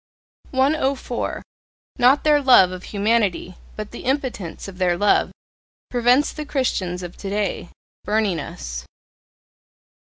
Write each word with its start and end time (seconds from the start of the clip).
104. 0.49 1.43
Not 1.99 2.23
their 2.23 2.41
love 2.41 2.71
of 2.71 2.85
humanity, 2.85 3.53
but 3.75 3.91
the 3.91 4.05
impotence 4.05 4.67
of 4.67 4.79
their 4.79 4.97
love, 4.97 5.29
prevents 5.91 6.33
the 6.33 6.43
Christians 6.43 7.03
of 7.03 7.15
today 7.15 7.69
burning 8.03 8.39
us. 8.39 8.83